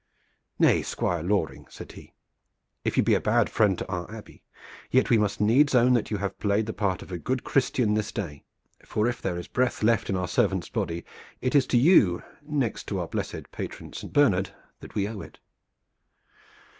[0.57, 2.15] "Nay, Squire Loring," said he,
[2.83, 4.41] "if you be a bad friend to our Abbey,
[4.89, 7.93] yet we must needs own that you have played the part of a good Christian
[7.93, 8.43] this day,
[8.83, 11.05] for if there is breath left in our servant's body
[11.39, 15.37] it is to you next to our blessed patron Saint Bernard that we owe it."